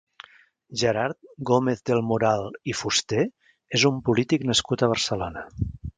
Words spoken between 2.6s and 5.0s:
i Fuster és un polític nascut a